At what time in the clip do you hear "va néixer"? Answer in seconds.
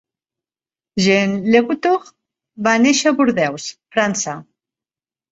2.67-3.11